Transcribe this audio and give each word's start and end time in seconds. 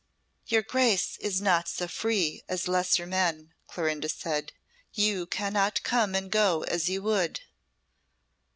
"Your 0.47 0.63
Grace 0.63 1.15
is 1.17 1.39
not 1.43 1.67
so 1.67 1.87
free 1.87 2.41
as 2.49 2.67
lesser 2.67 3.05
men," 3.05 3.53
Clorinda 3.67 4.09
said. 4.09 4.51
"You 4.93 5.27
cannot 5.27 5.83
come 5.83 6.15
and 6.15 6.31
go 6.31 6.63
as 6.63 6.89
you 6.89 7.03
would." 7.03 7.41